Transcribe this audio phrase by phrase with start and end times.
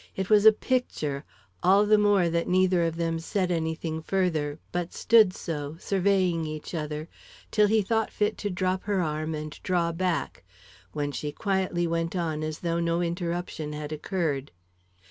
[0.15, 1.25] It was a picture;
[1.61, 6.43] all the more that neither of them said any thing further, but stood so, surveying
[6.43, 7.07] each other,
[7.51, 10.43] till he thought fit to drop her arm and draw back,
[10.93, 14.49] when she quietly went on as though no interruption had occurred.